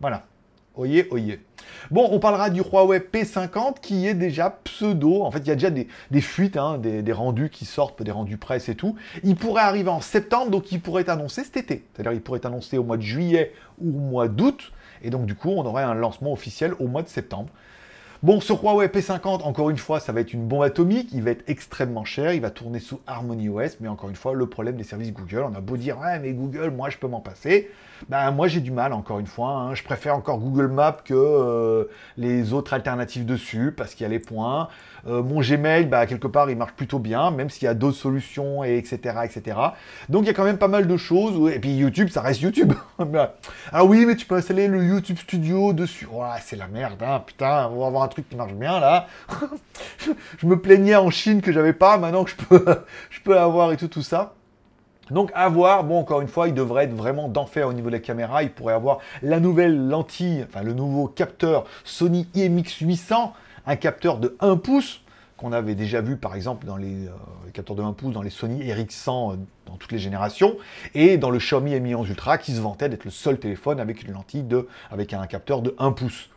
[0.00, 0.22] voilà.
[0.76, 1.38] Oyez, oyez.
[1.92, 5.22] Bon, on parlera du Huawei P50 qui est déjà pseudo.
[5.22, 5.86] En fait, il y a déjà des,
[6.20, 8.96] fuites, hein, des, rendus qui sortent, des rendus presse et tout.
[9.22, 11.84] Il pourrait arriver en septembre, donc il pourrait être annoncé cet été.
[11.94, 14.72] C'est-à-dire il pourrait être annoncé au mois de juillet ou au mois d'août.
[15.02, 17.50] Et donc, du coup, on aurait un lancement officiel au mois de septembre.
[18.24, 21.32] Bon, ce Huawei P50, encore une fois, ça va être une bombe atomique, il va
[21.32, 24.76] être extrêmement cher, il va tourner sous Harmony OS, mais encore une fois, le problème
[24.76, 27.70] des services Google, on a beau dire, ouais, mais Google, moi, je peux m'en passer.
[28.08, 29.50] Ben, moi, j'ai du mal, encore une fois.
[29.50, 29.74] Hein.
[29.74, 31.84] Je préfère encore Google Maps que euh,
[32.16, 34.68] les autres alternatives dessus, parce qu'il y a les points.
[35.06, 37.96] Euh, mon Gmail, bah, quelque part, il marche plutôt bien, même s'il y a d'autres
[37.96, 39.58] solutions, et etc., etc.
[40.08, 41.52] Donc, il y a quand même pas mal de choses.
[41.52, 42.72] Et puis, YouTube, ça reste YouTube.
[43.72, 46.08] ah oui, mais tu peux installer le YouTube Studio dessus.
[46.12, 49.06] Oh, c'est la merde, hein, putain, on va avoir un truc qui marche bien, là.
[50.38, 52.64] je me plaignais en Chine que j'avais pas, maintenant que je peux,
[53.10, 54.34] je peux avoir et tout, tout ça.
[55.10, 57.94] Donc à voir, bon encore une fois, il devrait être vraiment d'enfer au niveau de
[57.94, 63.34] la caméra, il pourrait avoir la nouvelle lentille, enfin le nouveau capteur Sony IMX 800
[63.66, 65.00] un capteur de 1 pouce.
[65.36, 67.10] qu'on avait déjà vu par exemple dans les, euh,
[67.52, 70.56] capteurs de 1 pouce, dans les Sony Ericsson euh, dans toutes les générations,
[70.94, 74.02] et dans le Xiaomi Mi 11 Ultra qui se vantait d'être le seul téléphone avec
[74.02, 76.30] une lentille de, avec un capteur de 1 pouce.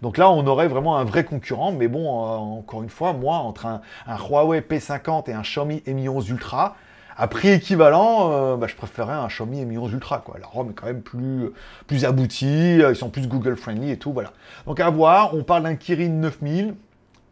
[0.00, 3.66] Donc là, on aurait vraiment un vrai concurrent, mais bon, encore une fois, moi, entre
[3.66, 6.76] un, un, Huawei P50 et un Xiaomi Mi 11 Ultra,
[7.18, 10.18] à prix équivalent, bah, je préférerais un Xiaomi Mi 11 Ultra.
[10.18, 10.36] Quoi.
[10.40, 11.50] La ROM est quand même plus,
[11.86, 14.12] plus aboutie, ils sont plus Google friendly et tout.
[14.12, 14.32] Voilà.
[14.66, 16.74] Donc à voir, on parle d'un Kirin 9000.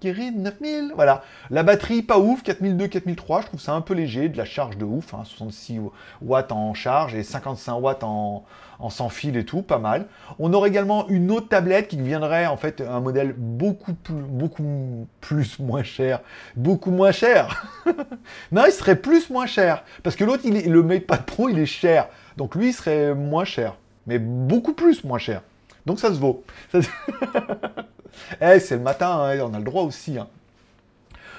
[0.00, 1.22] Kirin 9000, voilà.
[1.50, 4.76] La batterie, pas ouf, 4002, 4003, je trouve ça un peu léger, de la charge
[4.76, 5.90] de ouf, 66 hein,
[6.22, 8.44] watts en charge et 55 watts en,
[8.90, 10.06] sans fil et tout, pas mal.
[10.38, 15.06] On aurait également une autre tablette qui viendrait en fait un modèle beaucoup plus, beaucoup
[15.20, 16.20] plus moins cher,
[16.56, 17.66] beaucoup moins cher.
[18.52, 21.66] non, il serait plus moins cher parce que l'autre, il, le MatePad Pro, il est
[21.66, 25.42] cher, donc lui, il serait moins cher, mais beaucoup plus moins cher.
[25.86, 26.44] Donc ça se vaut.
[28.40, 30.18] Eh, c'est le matin, hein, on a le droit aussi.
[30.18, 30.28] Hein.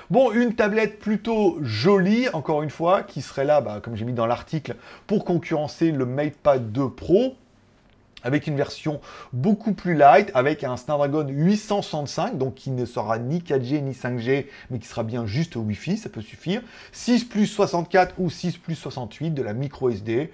[0.09, 4.13] Bon, une tablette plutôt jolie, encore une fois, qui serait là, bah, comme j'ai mis
[4.13, 7.35] dans l'article, pour concurrencer le MatePad 2 Pro,
[8.23, 9.01] avec une version
[9.33, 14.45] beaucoup plus light, avec un Snapdragon 865, donc qui ne sera ni 4G ni 5G,
[14.69, 16.61] mais qui sera bien juste Wi-Fi, ça peut suffire.
[16.93, 20.31] 6 plus 64 ou 6 plus 68, de la micro SD.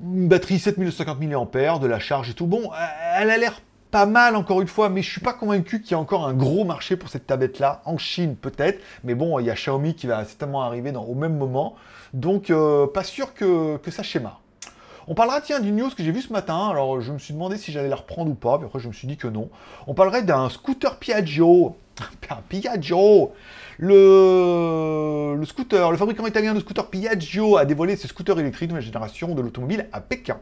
[0.00, 2.46] Une batterie 7250 mAh, de la charge et tout.
[2.46, 2.70] Bon,
[3.16, 5.94] elle a l'air pas mal encore une fois, mais je suis pas convaincu qu'il y
[5.94, 9.50] ait encore un gros marché pour cette tablette-là, en Chine peut-être, mais bon, il y
[9.50, 11.76] a Xiaomi qui va certainement arriver au même moment,
[12.12, 14.38] donc euh, pas sûr que, ça schéma.
[15.08, 17.56] On parlera, tiens, d'une news que j'ai vue ce matin, alors je me suis demandé
[17.56, 19.50] si j'allais la reprendre ou pas, puis après je me suis dit que non.
[19.88, 21.76] On parlerait d'un scooter Piaggio,
[22.48, 23.32] Piaggio
[23.78, 28.74] le, le scooter, le fabricant italien de scooter Piaggio a dévoilé ses scooters électriques de
[28.74, 30.38] la génération de l'automobile à Pékin.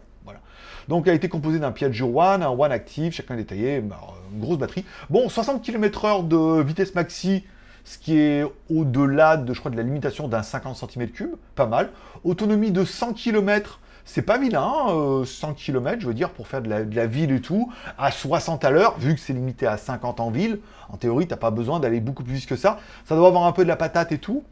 [0.88, 4.00] Donc, a été composé d'un Piaggio One, un One Active, chacun détaillé, bah,
[4.32, 4.84] une grosse batterie.
[5.10, 7.44] Bon, 60 km/h de vitesse maxi,
[7.84, 11.90] ce qui est au-delà de, je la limitation d'un 50 cm3, pas mal.
[12.24, 16.68] Autonomie de 100 km, c'est pas vilain, 100 km, je veux dire, pour faire de
[16.70, 20.30] la, ville et tout, à 60 à l'heure, vu que c'est limité à 50 en
[20.30, 22.78] ville, en théorie, t'as pas besoin d'aller beaucoup plus vite que ça.
[23.04, 24.42] Ça doit avoir un peu de la patate et tout.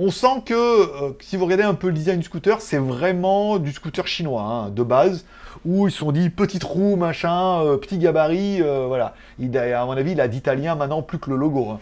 [0.00, 3.58] On sent que, euh, si vous regardez un peu le design du scooter, c'est vraiment
[3.58, 5.24] du scooter chinois, hein, de base
[5.64, 9.14] où ils se sont dit petite roue, machin, euh, petit gabarit, euh, voilà.
[9.38, 11.70] Il, à mon avis, il a d'italien maintenant plus que le logo.
[11.70, 11.80] Hein.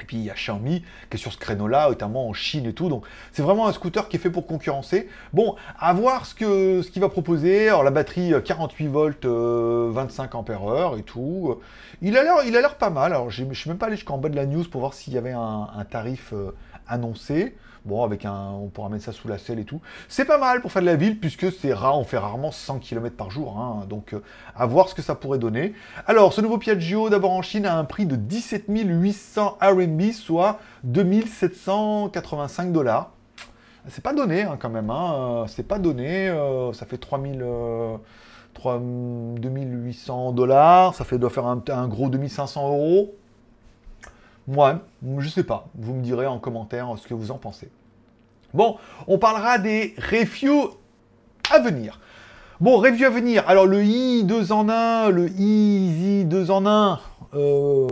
[0.00, 2.72] Et puis il y a Xiaomi qui est sur ce créneau-là, notamment en Chine et
[2.72, 2.88] tout.
[2.88, 5.08] Donc c'est vraiment un scooter qui est fait pour concurrencer.
[5.32, 7.68] Bon, à voir ce qu'il va proposer.
[7.68, 11.58] Alors la batterie 48 euh, volts, 25 ampères et tout.
[12.00, 13.12] Il a l'air, pas mal.
[13.12, 15.18] Alors je suis même pas allé jusqu'en bas de la news pour voir s'il y
[15.18, 16.32] avait un, tarif
[16.86, 17.56] annoncé.
[17.88, 19.80] Bon, avec un, on pourra mettre ça sous la selle et tout.
[20.08, 22.80] C'est pas mal pour faire de la ville, puisque c'est rare, on fait rarement 100
[22.80, 23.58] km par jour.
[23.58, 23.86] Hein.
[23.88, 24.20] donc, euh,
[24.54, 25.72] à voir ce que ça pourrait donner.
[26.06, 30.58] Alors, ce nouveau Piaggio, d'abord en Chine, a un prix de 17 800 RMB, soit
[30.84, 33.12] 2785 dollars.
[33.88, 35.14] C'est pas donné hein, quand même, hein.
[35.14, 37.42] Euh, c'est pas donné, euh, ça fait 3000,
[39.38, 43.14] 2800 dollars, ça fait, doit faire un, un gros 2500 euros.
[44.46, 44.80] Moi,
[45.18, 45.68] je sais pas.
[45.74, 47.70] Vous me direz en commentaire ce que vous en pensez.
[48.54, 50.70] Bon, on parlera des reviews
[51.50, 52.00] à venir.
[52.60, 53.44] Bon, review à venir.
[53.46, 56.98] Alors, le i 2 en 1, le Easy 2 en 1,
[57.34, 57.86] euh,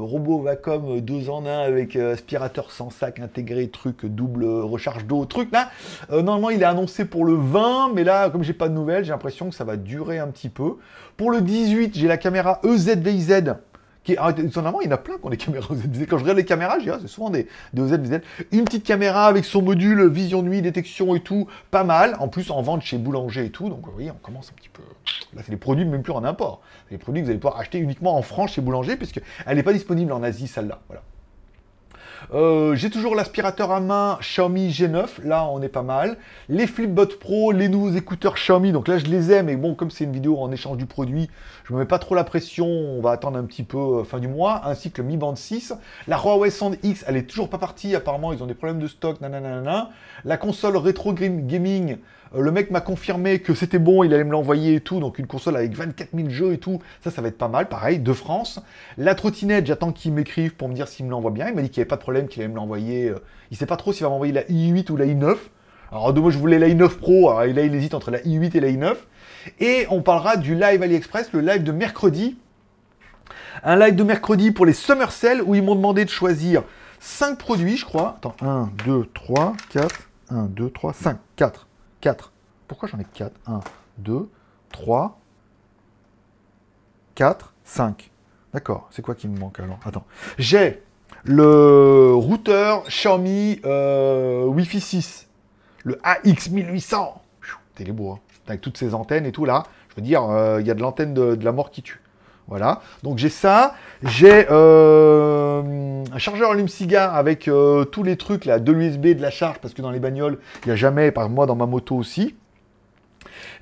[0.00, 5.26] robot Vacom 2 en 1 avec euh, aspirateur sans sac intégré, truc double recharge d'eau,
[5.26, 5.70] truc là.
[6.10, 9.04] Euh, normalement, il est annoncé pour le 20, mais là, comme j'ai pas de nouvelles,
[9.04, 10.78] j'ai l'impression que ça va durer un petit peu.
[11.16, 13.54] Pour le 18, j'ai la caméra EZVZ
[14.02, 16.06] qui, ah, étonnamment, il y en a plein qui ont des caméras OZVZ.
[16.08, 18.20] Quand je regarde les caméras, je dis, ah, c'est souvent des, des.
[18.52, 22.16] Une petite caméra avec son module vision nuit, détection et tout, pas mal.
[22.18, 23.68] En plus, en vente chez Boulanger et tout.
[23.68, 24.82] Donc, vous voyez, on commence un petit peu.
[25.34, 26.62] Là, c'est des produits même plus en import.
[26.88, 29.22] C'est des produits que vous allez pouvoir acheter uniquement en France chez Boulanger, puisqu'elle
[29.54, 30.80] n'est pas disponible en Asie, celle-là.
[30.88, 31.02] Voilà.
[32.32, 36.18] Euh, j'ai toujours l'aspirateur à main Xiaomi G9, là on est pas mal.
[36.48, 39.90] Les Flipbot Pro, les nouveaux écouteurs Xiaomi, donc là je les aime, mais bon, comme
[39.90, 41.30] c'est une vidéo en échange du produit,
[41.64, 44.18] je me mets pas trop la pression, on va attendre un petit peu euh, fin
[44.18, 45.74] du mois, ainsi que le Mi Band 6.
[46.08, 48.88] La Huawei Sound X, elle est toujours pas partie, apparemment ils ont des problèmes de
[48.88, 49.90] stock, nanana.
[50.24, 51.96] La console rétro gaming,
[52.36, 55.00] le mec m'a confirmé que c'était bon, il allait me l'envoyer et tout.
[55.00, 56.80] Donc une console avec 24 000 jeux et tout.
[57.02, 57.68] Ça, ça va être pas mal.
[57.68, 58.60] Pareil, de France.
[58.98, 61.48] La trottinette, j'attends qu'il m'écrive pour me dire s'il me l'envoie bien.
[61.48, 63.08] Il m'a dit qu'il n'y avait pas de problème, qu'il allait me l'envoyer.
[63.08, 63.18] Euh,
[63.50, 65.36] il sait pas trop s'il va m'envoyer la i8 ou la i9.
[65.90, 67.30] Alors de moi, je voulais la i9 Pro.
[67.30, 68.94] Alors là, il hésite entre la i8 et la i9.
[69.58, 72.38] Et on parlera du live AliExpress, le live de mercredi.
[73.64, 75.08] Un live de mercredi pour les Summer
[75.44, 76.62] où ils m'ont demandé de choisir
[77.00, 78.14] 5 produits, je crois.
[78.18, 80.08] Attends, 1, 2, 3, 4.
[80.30, 81.66] 1, 2, 3, 5, 4.
[82.00, 82.32] 4.
[82.68, 83.60] Pourquoi j'en ai 4 1,
[83.98, 84.28] 2,
[84.70, 85.18] 3,
[87.14, 88.10] 4, 5.
[88.52, 89.78] D'accord, c'est quoi qui me manque alors?
[89.84, 90.04] Attends.
[90.38, 90.82] J'ai
[91.24, 95.28] le routeur Xiaomi euh, Wi-Fi 6,
[95.84, 97.12] le AX1800.
[97.74, 98.20] T'es les beau, hein.
[98.46, 99.64] avec toutes ces antennes et tout là.
[99.90, 102.00] Je veux dire, euh, il y a de l'antenne de, la mort qui tue.
[102.50, 102.82] Voilà.
[103.02, 103.74] Donc j'ai ça.
[104.02, 107.48] J'ai euh, un chargeur allume-cigare avec
[107.92, 110.68] tous les trucs là, de l'USB, de la charge, parce que dans les bagnoles, il
[110.68, 112.34] n'y a jamais, par moi dans ma moto aussi.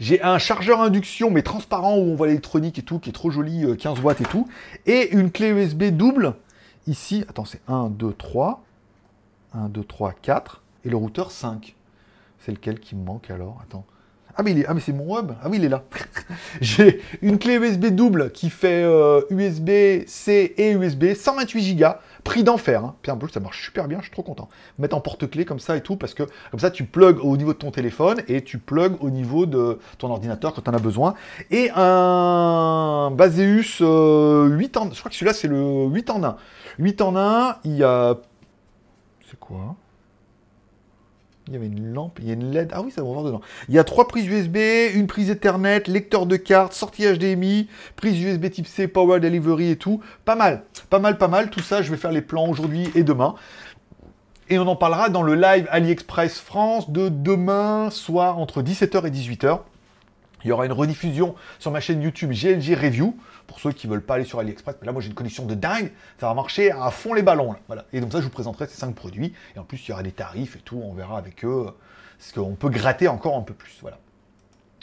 [0.01, 3.31] J'ai un chargeur induction, mais transparent, où on voit l'électronique et tout, qui est trop
[3.31, 4.49] joli, 15 watts et tout.
[4.87, 6.35] Et une clé USB double
[6.89, 8.65] Ici, attends, c'est 1, 2, 3.
[9.53, 10.63] 1, 2, 3, 4.
[10.87, 11.77] Et le routeur 5.
[12.39, 13.61] C'est lequel qui me manque alors?
[13.63, 13.85] Attends.
[14.41, 15.83] Ah mais, ah mais c'est mon hub Ah oui, il est là.
[16.61, 18.85] J'ai une clé USB double qui fait
[19.31, 21.87] USB-C euh, et USB, 128 Go,
[22.23, 22.85] prix d'enfer.
[22.85, 22.95] Hein.
[23.03, 24.49] Puis en plus, ça marche super bien, je suis trop content.
[24.79, 26.23] Mettre en porte-clés comme ça et tout, parce que
[26.53, 29.81] comme ça, tu plugs au niveau de ton téléphone et tu plugs au niveau de
[29.99, 31.15] ton ordinateur quand tu en as besoin.
[31.51, 34.47] Et un Baseus 8 euh,
[34.77, 34.93] en...
[34.93, 36.37] Je crois que celui-là, c'est le 8 en 1.
[36.79, 38.15] 8 en 1, il y a...
[39.29, 39.75] C'est quoi?
[41.49, 42.71] Il y avait une lampe, il y a une LED.
[42.73, 43.41] Ah oui, ça va voir dedans.
[43.69, 44.57] Il y a trois prises USB,
[44.95, 49.77] une prise Ethernet, lecteur de carte, sortie HDMI, prise USB type C, Power Delivery et
[49.77, 50.01] tout.
[50.25, 51.51] Pas mal, pas mal, pas mal.
[51.51, 53.35] Tout ça, je vais faire les plans aujourd'hui et demain.
[54.51, 59.11] Et on en parlera dans le live AliExpress France de demain soir entre 17h et
[59.11, 59.61] 18h.
[60.45, 63.17] Il y aura une rediffusion sur ma chaîne YouTube GLG Review
[63.49, 64.77] pour ceux qui veulent pas aller sur AliExpress.
[64.81, 65.91] Mais là, moi, j'ai une connexion de dingue.
[66.21, 67.57] Ça va marcher à fond les ballons.
[67.67, 67.87] Voilà.
[67.93, 69.33] Et donc ça, je vous présenterai ces cinq produits.
[69.57, 70.81] Et en plus, il y aura des tarifs et tout.
[70.85, 71.67] On verra avec eux
[72.19, 73.79] ce qu'on peut gratter encore un peu plus.
[73.81, 73.99] Voilà.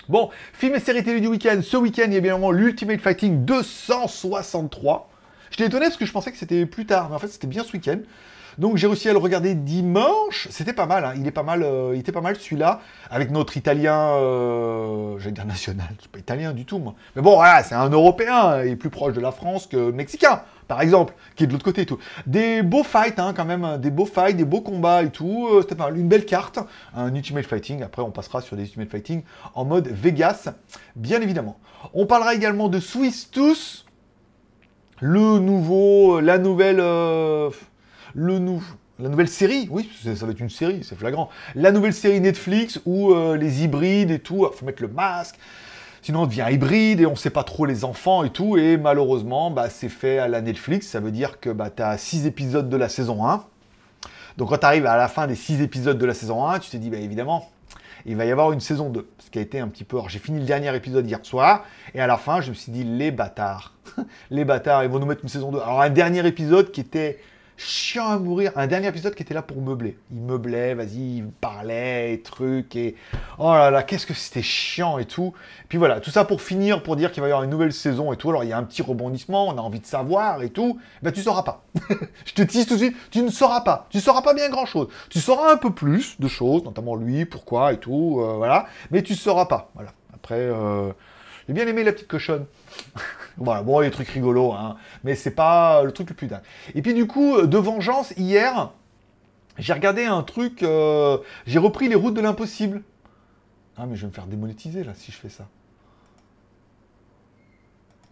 [0.10, 1.62] Bon, film et série télé du week-end.
[1.64, 5.10] Ce week-end, il y a évidemment l'Ultimate Fighting 263.
[5.52, 7.10] J'étais étonné parce que je pensais que c'était plus tard.
[7.10, 8.00] Mais en fait, c'était bien ce week-end.
[8.58, 10.48] Donc j'ai réussi à le regarder dimanche.
[10.50, 11.14] C'était pas mal, hein.
[11.18, 15.34] il est pas mal, euh, il était pas mal celui-là, avec notre italien, euh, j'allais
[15.34, 16.96] dire national, c'est pas italien du tout moi.
[17.16, 20.82] Mais bon, c'est un Européen, il est plus proche de la France que Mexicain, par
[20.82, 22.00] exemple, qui est de l'autre côté et tout.
[22.26, 25.48] Des beaux fights, hein, quand même, des beaux fights, des beaux combats et tout.
[25.52, 25.98] Euh, c'était pas mal.
[25.98, 26.60] Une belle carte,
[26.96, 27.84] un Ultimate Fighting.
[27.84, 30.50] Après, on passera sur des Ultimate Fighting en mode Vegas,
[30.96, 31.58] bien évidemment.
[31.94, 33.86] On parlera également de Swiss Tooth,
[35.02, 36.82] le nouveau, la nouvelle
[38.16, 38.64] le nou
[38.98, 41.30] la nouvelle série, oui, ça va être une série, c'est flagrant.
[41.54, 45.36] La nouvelle série Netflix où euh, les hybrides et tout, faut mettre le masque,
[46.02, 48.56] sinon on devient hybride et on sait pas trop les enfants et tout.
[48.56, 51.98] Et malheureusement, bah, c'est fait à la Netflix, ça veut dire que bah, tu as
[51.98, 53.44] 6 épisodes de la saison 1.
[54.38, 56.70] Donc quand tu arrives à la fin des 6 épisodes de la saison 1, tu
[56.70, 57.50] te dis, bah, évidemment,
[58.06, 59.10] il va y avoir une saison 2.
[59.20, 60.00] Ce qui a été un petit peu.
[60.08, 62.86] j'ai fini le dernier épisode hier soir, et à la fin, je me suis dit,
[62.86, 63.74] les bâtards.
[64.30, 65.60] les bâtards, ils vont nous mettre une saison 2.
[65.60, 67.20] Alors, un dernier épisode qui était
[67.58, 68.52] chiant à mourir.
[68.56, 69.98] Un dernier épisode qui était là pour meubler.
[70.12, 72.96] Il meublait, vas-y, il parlait, et trucs, et
[73.38, 75.34] oh là là, qu'est-ce que c'était chiant et tout.
[75.70, 78.12] Puis voilà, tout ça pour finir, pour dire qu'il va y avoir une nouvelle saison
[78.14, 78.30] et tout.
[78.30, 80.80] Alors il y a un petit rebondissement, on a envie de savoir et tout.
[81.02, 81.64] Ben tu sauras pas.
[82.26, 83.88] Je te tease tout de suite, tu ne sauras pas.
[83.90, 84.88] Tu sauras pas bien grand chose.
[85.10, 88.66] Tu sauras un peu plus de choses, notamment lui, pourquoi et tout, euh, voilà.
[88.92, 89.72] Mais tu sauras pas.
[89.76, 89.92] Voilà.
[90.14, 90.92] Après, euh,
[91.48, 92.46] j'ai bien aimé la petite cochonne.
[93.38, 96.42] voilà, bon, les trucs rigolos, hein, mais c'est pas le truc le plus dingue.
[96.74, 98.72] Et puis du coup, de vengeance, hier,
[99.58, 102.84] j'ai regardé un truc, euh, j'ai repris les routes de l'impossible.
[103.78, 105.48] Ah, mais je vais me faire démonétiser là si je fais ça.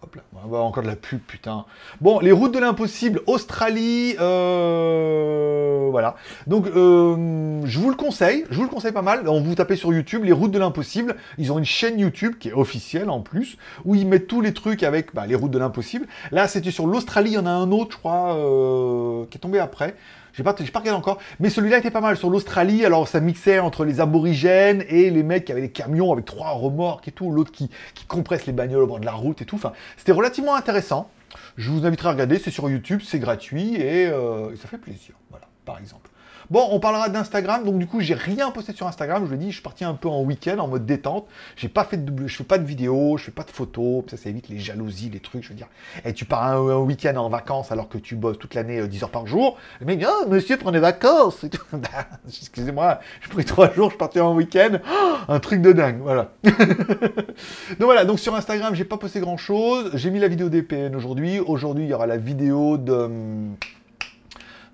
[0.04, 1.64] Hop là, on va encore de la pub, putain.
[2.02, 6.18] Bon, les routes de l'impossible, Australie, euh, voilà.
[6.46, 9.30] Donc, euh, je vous le conseille, je vous le conseille pas mal.
[9.30, 11.16] On vous tapez sur YouTube, les routes de l'impossible.
[11.38, 14.54] Ils ont une chaîne YouTube qui est officielle en plus, où ils mettent tous les
[14.54, 16.06] trucs avec bah, les routes de l'impossible.
[16.32, 19.42] Là, c'était sur l'Australie, il y en a un autre, je crois, euh, qui est
[19.42, 19.96] tombé après.
[20.34, 22.86] J'ai pas, pas regardé encore, mais celui-là était pas mal sur l'Australie.
[22.86, 26.50] Alors ça mixait entre les aborigènes et les mecs qui avaient des camions avec trois
[26.52, 29.46] remorques et tout, l'autre qui, qui compresse les bagnoles au bord de la route et
[29.46, 29.60] tout.
[29.98, 31.10] C'était relativement intéressant.
[31.58, 34.78] Je vous inviterai à regarder, c'est sur YouTube, c'est gratuit et, euh, et ça fait
[34.78, 35.16] plaisir.
[35.30, 36.10] Voilà, par exemple.
[36.50, 37.64] Bon, on parlera d'Instagram.
[37.64, 39.26] Donc du coup, j'ai rien posté sur Instagram.
[39.26, 41.28] Je l'ai dit, je suis parti un peu en week-end, en mode détente.
[41.56, 44.04] J'ai pas fait de, je fais pas de vidéos, je fais pas de photos.
[44.10, 45.44] Ça, ça évite les jalousies, les trucs.
[45.44, 45.68] Je veux dire,
[46.06, 49.04] et tu pars un, week-end en vacances alors que tu bosses toute l'année 10 euh,
[49.04, 49.58] heures par jour.
[49.80, 51.46] Le mec, oh, monsieur, prenez vacances.
[51.74, 54.78] Bah, excusez-moi, je pris trois jours, je partais en week-end.
[54.88, 56.32] Oh, un truc de dingue, voilà.
[56.44, 58.06] donc voilà.
[58.06, 59.92] Donc sur Instagram, j'ai pas posté grand chose.
[59.96, 61.40] J'ai mis la vidéo DPN aujourd'hui.
[61.40, 63.56] Aujourd'hui, il y aura la vidéo de hum,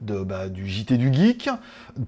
[0.02, 1.50] de, bah, du JT du Geek.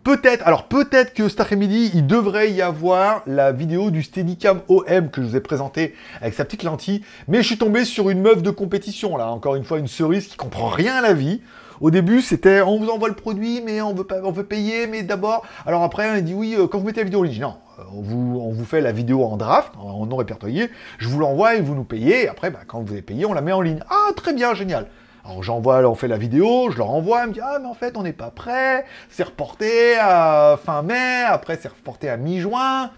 [0.04, 5.10] Peut-être, alors peut-être que cet après-midi, il devrait y avoir la vidéo du Steadicam OM
[5.10, 8.21] que je vous ai présenté avec sa petite lentille, mais je suis tombé sur une
[8.21, 11.41] meuf de compétition, là, encore une fois, une cerise qui comprend rien à la vie.
[11.82, 14.86] Au début, c'était on vous envoie le produit, mais on veut pas, on veut payer,
[14.86, 15.43] mais d'abord.
[15.65, 17.84] Alors après, on dit oui, euh, quand vous mettez la vidéo en ligne, non, euh,
[17.91, 21.56] on vous, on vous fait la vidéo en draft, en non répertorié, je vous l'envoie
[21.56, 22.27] et vous nous payez.
[22.30, 23.80] Après, bah, quand vous avez payé, on la met en ligne.
[23.89, 24.86] Ah, très bien, génial.
[25.24, 27.76] Alors j'envoie, on fait la vidéo, je leur envoie, elle me dit ah mais en
[27.76, 32.90] fait on n'est pas prêt, c'est reporté à fin mai, après c'est reporté à mi-juin,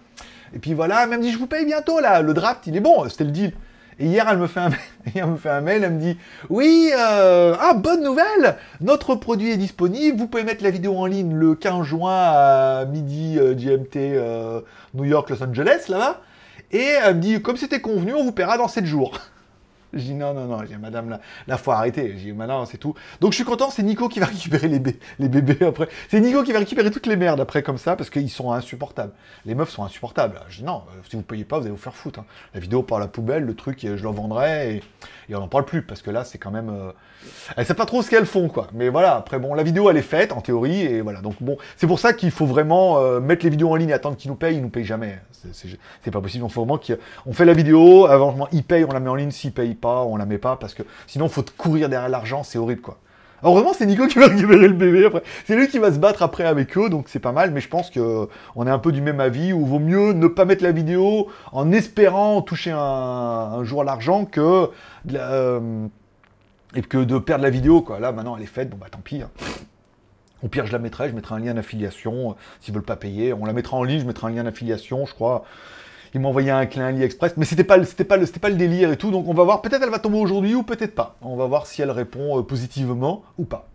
[0.56, 2.82] et puis voilà, elle me dit je vous paye bientôt là, le draft il est
[2.82, 3.54] bon, c'était le deal.
[4.00, 4.70] Et hier elle me fait un,
[5.16, 6.18] elle me fait un mail, elle me dit
[6.50, 11.06] oui, euh, ah bonne nouvelle, notre produit est disponible, vous pouvez mettre la vidéo en
[11.06, 14.62] ligne le 15 juin à midi euh, GMT euh,
[14.94, 16.22] New York Los Angeles là-bas,
[16.72, 19.20] et elle me dit comme c'était convenu, on vous paiera dans 7 jours.
[19.98, 22.16] Je dis non, non, non, j'ai madame, là, la faut arrêter.
[22.18, 22.96] J'ai dit c'est tout.
[23.22, 25.88] Donc je suis content, c'est Nico qui va récupérer les, bébés après.
[26.10, 29.14] C'est Nico qui va récupérer toutes les merdes après comme ça parce qu'ils sont insupportables.
[29.46, 30.42] Les meufs sont insupportables.
[30.50, 32.20] Je dis non, euh, si vous payez pas, vous allez vous faire foutre.
[32.20, 32.26] Hein.
[32.54, 34.84] La vidéo par la poubelle, le truc, je le vendrai et,
[35.30, 36.70] et on n'en parle plus parce que là, c'est quand même.
[36.70, 36.92] Euh...
[37.56, 38.68] Elles savent pas trop ce qu'elles font, quoi.
[38.74, 41.22] Mais voilà, après, bon, la vidéo, elle est faite en théorie et voilà.
[41.22, 43.94] Donc bon, c'est pour ça qu'il faut vraiment euh, mettre les vidéos en ligne et
[43.94, 44.56] attendre qu'ils nous payent.
[44.56, 45.20] Ils nous payent jamais.
[46.02, 46.46] C'est pas possible.
[46.46, 49.32] Il faut vraiment qu'on fait la vidéo, avant, ils payent, on la met en ligne.
[49.32, 52.58] S'ils payent pas, on la met pas parce que sinon, faut courir derrière l'argent, c'est
[52.58, 52.98] horrible, quoi.
[53.52, 55.24] Vraiment, c'est Nico qui va récupérer le bébé après.
[55.46, 57.52] C'est lui qui va se battre après avec eux, donc c'est pas mal.
[57.52, 60.28] Mais je pense que on est un peu du même avis où vaut mieux ne
[60.28, 64.70] pas mettre la vidéo en espérant toucher un, jour l'argent que
[65.14, 65.88] euh,
[66.76, 67.82] et que de perdre la vidéo.
[67.82, 68.00] Quoi.
[68.00, 68.70] Là, maintenant, elle est faite.
[68.70, 69.22] Bon bah tant pis.
[69.22, 69.30] Hein.
[70.44, 71.10] Au pire, je la mettrai.
[71.10, 73.34] Je mettrai un lien d'affiliation euh, s'ils veulent pas payer.
[73.34, 74.02] On la mettra en ligne.
[74.02, 75.46] Je mettrai un lien d'affiliation, je crois.
[76.14, 78.98] Il m'a envoyé un clin AliExpress, mais c'était pas, pas, le, pas le délire et
[78.98, 79.10] tout.
[79.10, 79.62] Donc on va voir.
[79.62, 81.16] Peut-être elle va tomber aujourd'hui ou peut-être pas.
[81.22, 83.68] On va voir si elle répond euh, positivement ou pas.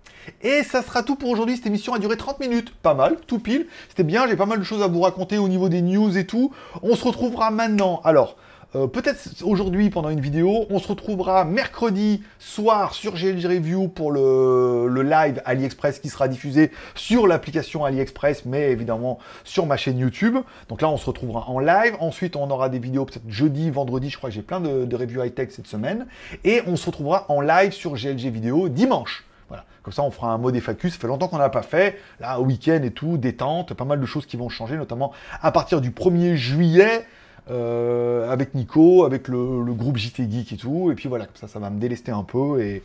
[0.42, 1.56] Et ça sera tout pour aujourd'hui.
[1.56, 2.72] Cette émission a duré 30 minutes.
[2.82, 3.66] Pas mal, tout pile.
[3.88, 4.28] C'était bien.
[4.28, 6.52] J'ai pas mal de choses à vous raconter au niveau des news et tout.
[6.82, 8.00] On se retrouvera maintenant.
[8.04, 8.36] Alors.
[8.76, 10.66] Euh, peut-être aujourd'hui pendant une vidéo.
[10.68, 16.28] On se retrouvera mercredi soir sur GLG Review pour le, le, live AliExpress qui sera
[16.28, 20.36] diffusé sur l'application AliExpress, mais évidemment sur ma chaîne YouTube.
[20.68, 21.96] Donc là, on se retrouvera en live.
[22.00, 24.10] Ensuite, on aura des vidéos peut-être jeudi, vendredi.
[24.10, 26.06] Je crois que j'ai plein de, de reviews high-tech cette semaine.
[26.44, 29.24] Et on se retrouvera en live sur GLG Vidéo dimanche.
[29.48, 29.64] Voilà.
[29.82, 30.90] Comme ça, on fera un mode FAQ.
[30.90, 31.98] Ça fait longtemps qu'on n'a pas fait.
[32.20, 35.80] Là, week-end et tout, détente, pas mal de choses qui vont changer, notamment à partir
[35.80, 37.06] du 1er juillet.
[37.50, 40.90] Euh, avec Nico, avec le, groupe JT Geek et tout.
[40.90, 42.82] Et puis voilà, comme ça, ça va me délester un peu et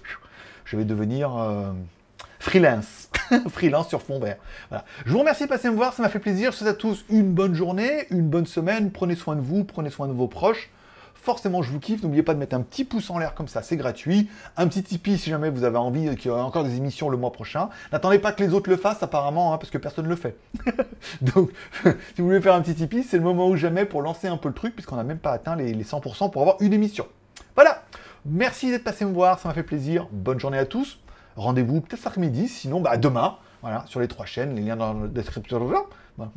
[0.65, 1.71] je vais devenir euh,
[2.39, 3.09] freelance.
[3.49, 4.37] freelance sur fond vert.
[4.69, 4.85] Voilà.
[5.05, 6.51] Je vous remercie de passer me voir, ça m'a fait plaisir.
[6.51, 8.91] Je souhaite à tous une bonne journée, une bonne semaine.
[8.91, 10.69] Prenez soin de vous, prenez soin de vos proches
[11.23, 12.03] forcément je vous kiffe.
[12.03, 14.29] N'oubliez pas de mettre un petit pouce en l'air comme ça, c'est gratuit.
[14.57, 17.17] Un petit Tipeee si jamais vous avez envie qu'il y ait encore des émissions le
[17.17, 17.69] mois prochain.
[17.91, 20.35] N'attendez pas que les autres le fassent apparemment, hein, parce que personne ne le fait.
[21.21, 21.51] Donc,
[21.83, 24.37] si vous voulez faire un petit Tipeee, c'est le moment ou jamais pour lancer un
[24.37, 27.07] peu le truc, puisqu'on n'a même pas atteint les, 100% pour avoir une émission.
[27.55, 27.83] Voilà,
[28.25, 30.07] merci d'être passé me voir, ça m'a fait plaisir.
[30.11, 30.99] Bonne journée à tous.
[31.37, 34.93] Rendez-vous peut-être cet après-midi, sinon bah, demain, voilà, sur les trois chaînes, les liens dans
[34.93, 35.71] la description.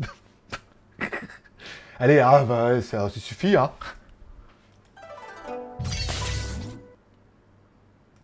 [1.98, 3.70] Allez, ah, bah, ça, ça suffit, hein.